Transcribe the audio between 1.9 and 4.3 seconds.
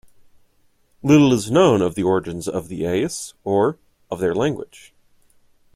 the origins of the Ais, or of